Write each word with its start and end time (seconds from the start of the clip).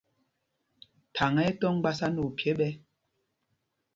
Thaŋ 1.15 1.33
ɛ́ 1.43 1.47
ɛ́ 1.49 1.57
tɔ́ 1.59 1.71
mgbásá 1.75 2.07
nɛ 2.11 2.21
ophyē 2.27 2.51
ɓɛ̄. 2.59 2.71